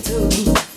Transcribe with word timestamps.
do. 0.00 0.67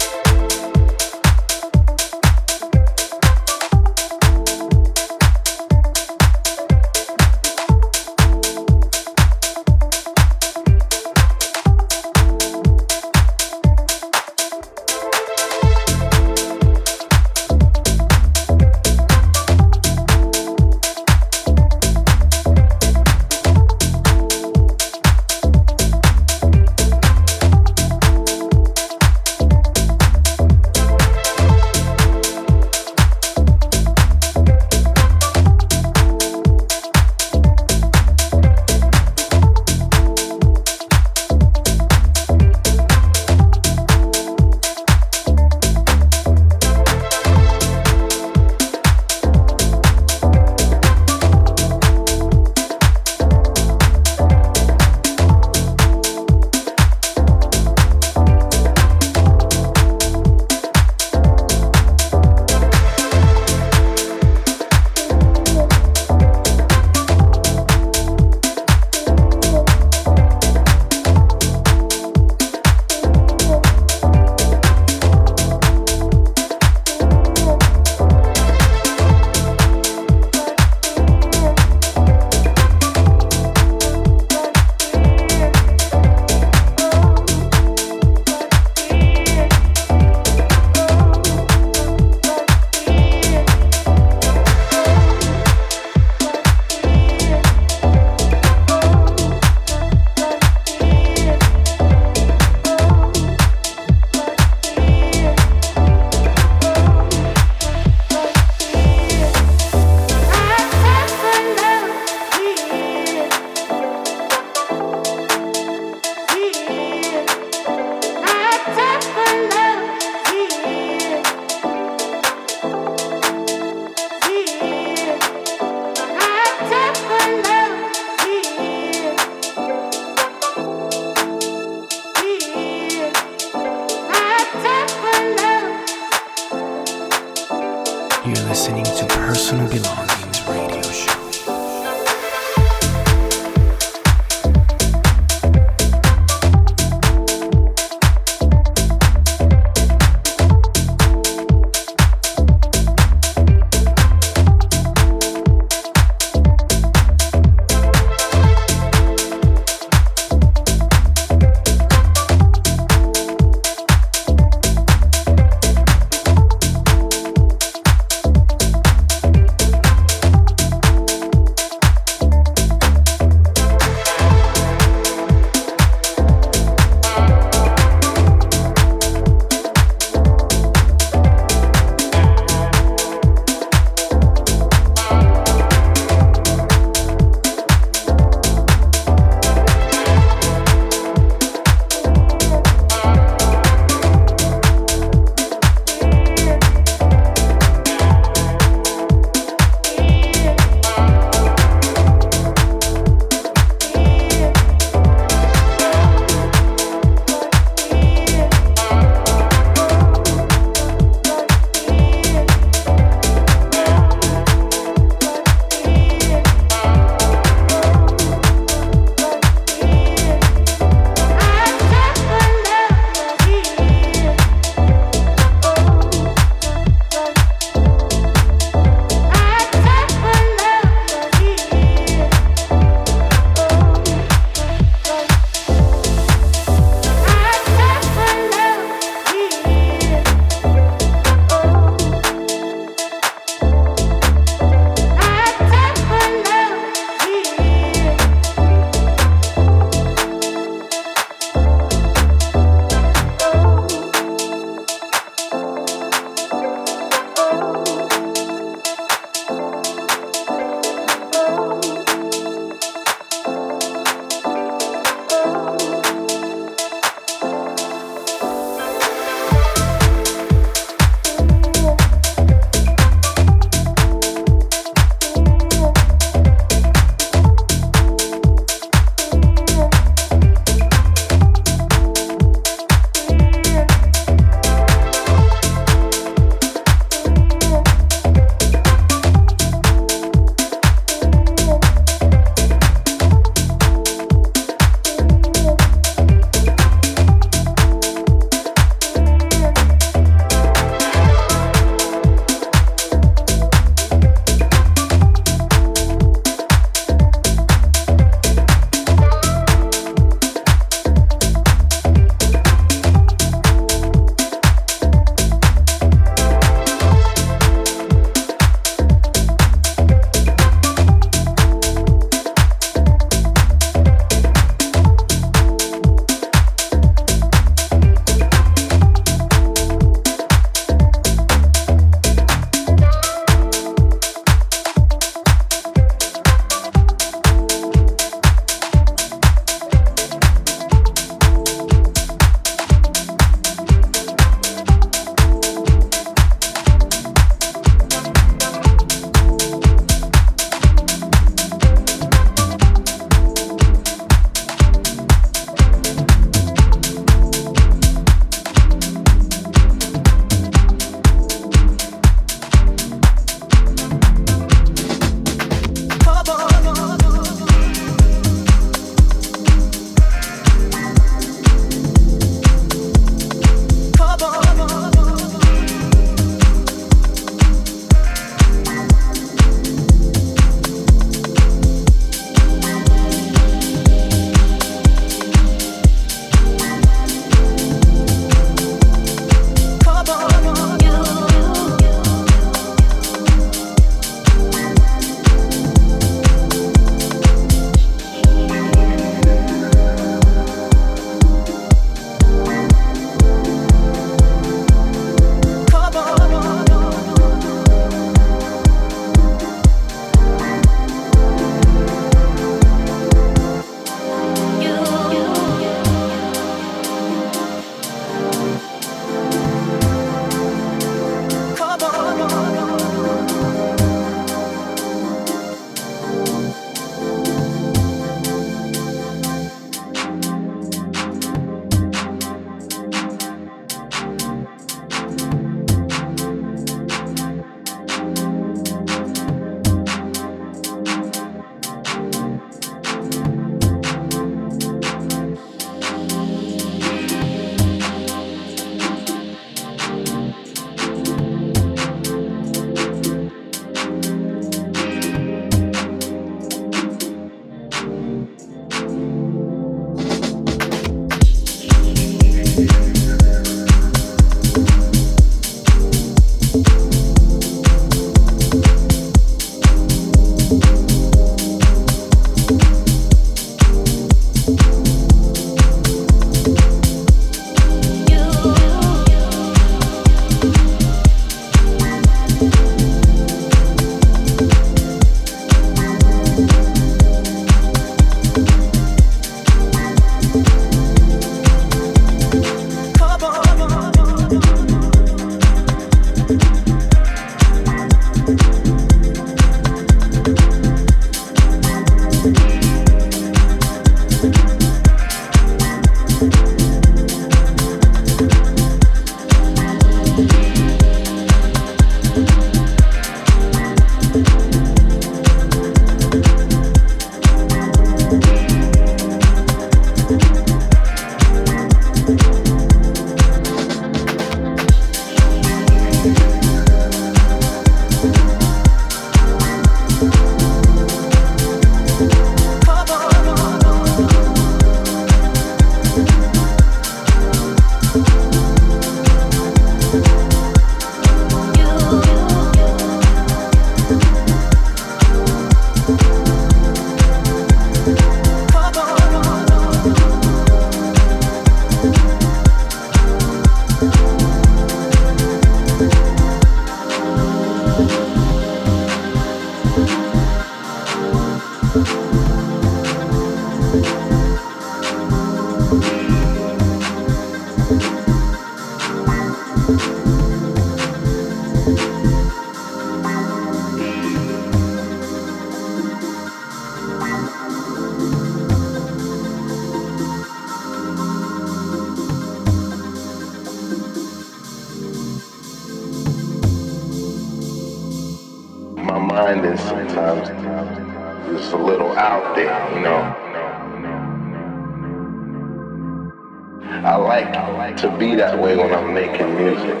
To 598.00 598.10
be 598.16 598.34
that 598.34 598.58
way 598.58 598.76
when 598.78 598.94
I'm 598.94 599.12
making 599.12 599.54
music. 599.56 600.00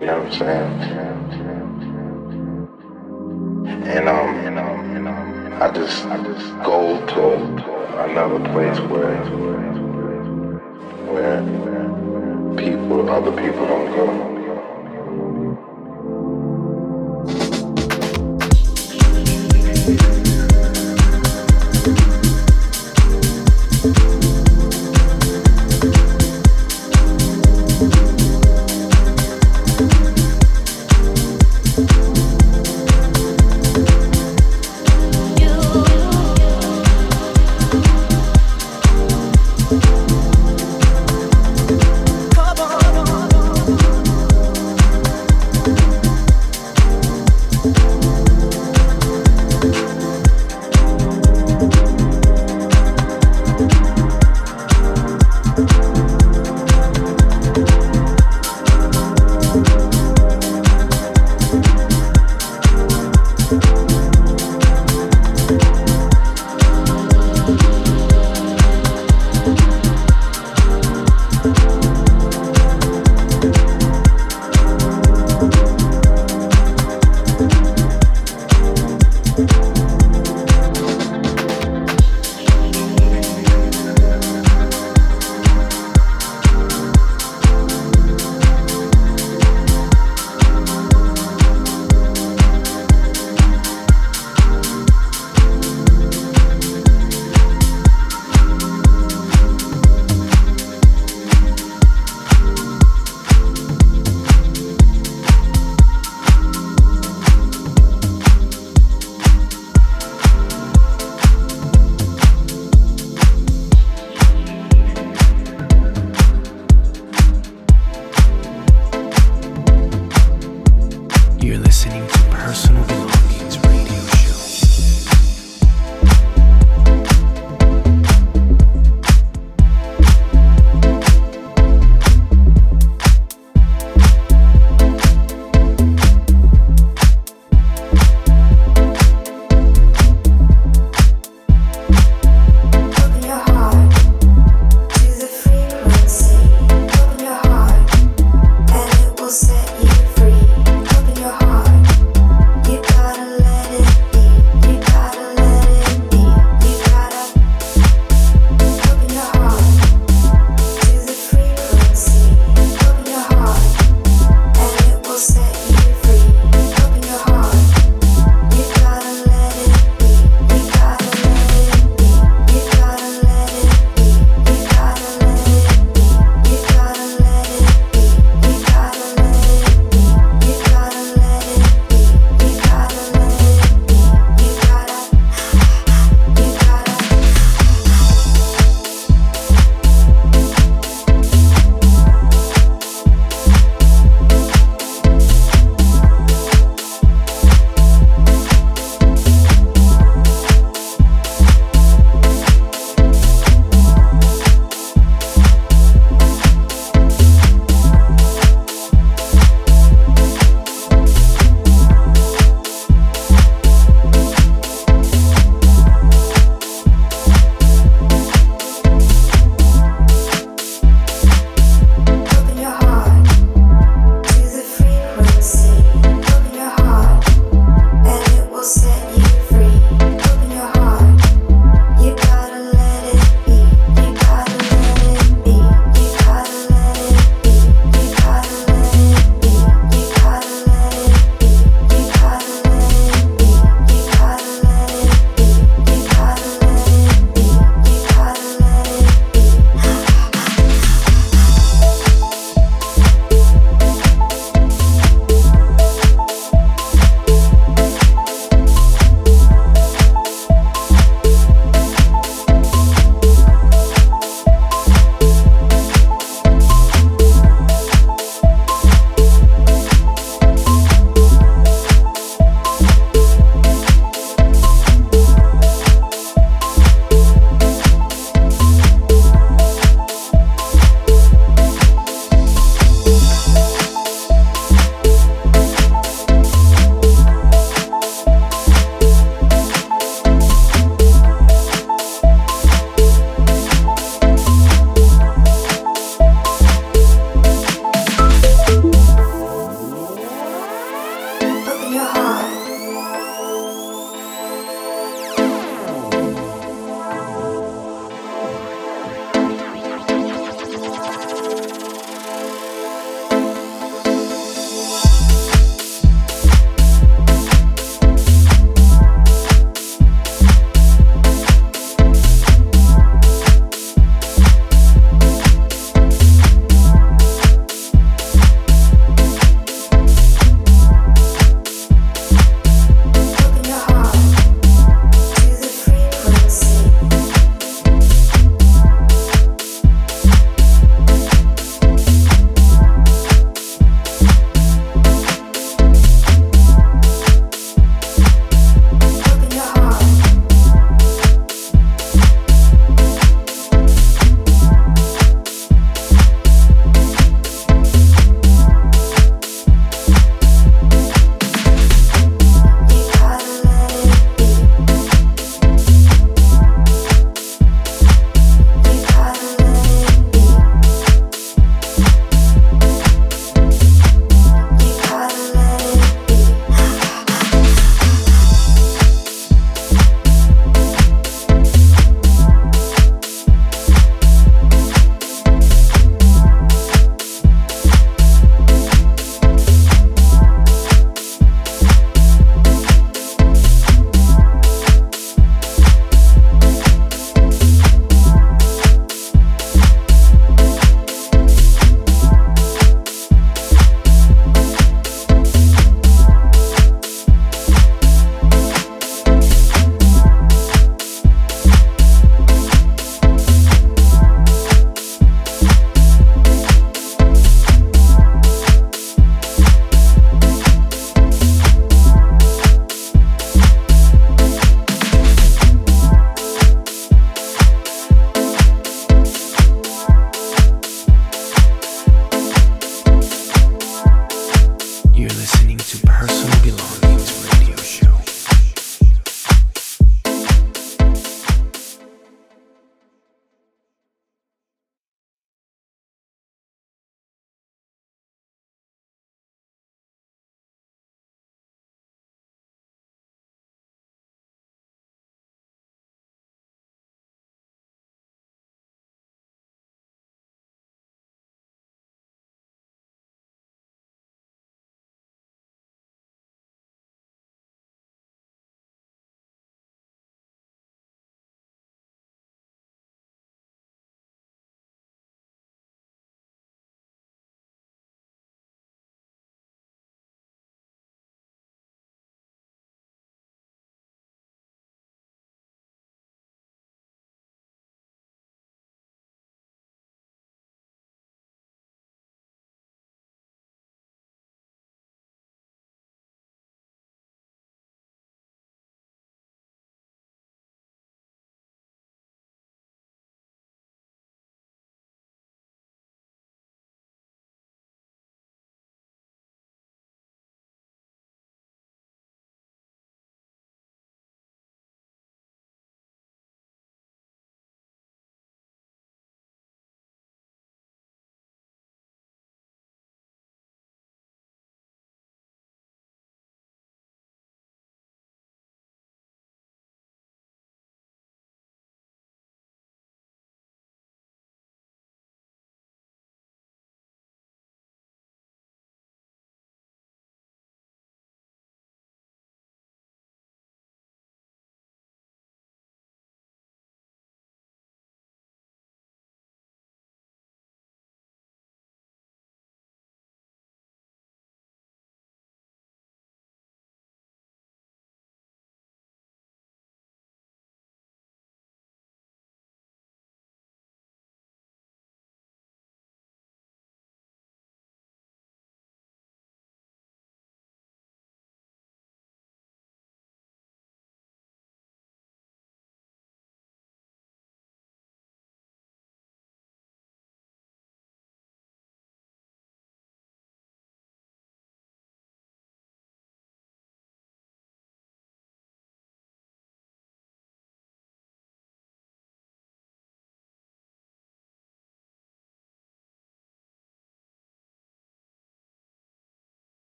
You 0.00 0.06
know 0.06 0.18
what 0.20 0.26
I'm 0.26 0.32
saying? 0.32 0.72
And 3.86 4.08
um, 4.08 5.62
I 5.62 5.70
just 5.72 6.04
I 6.06 6.16
just 6.24 6.48
go 6.64 6.98
to 7.06 7.34
another 8.10 8.40
place 8.50 8.80
where 8.90 9.24
where 11.12 12.56
people 12.56 13.08
other 13.08 13.30
people 13.40 13.66
don't 13.68 13.86
go. 13.94 14.31